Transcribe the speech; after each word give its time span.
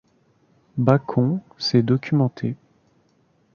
Bacon 0.79 1.43
s'est 1.59 1.83
documenté. 1.83 2.55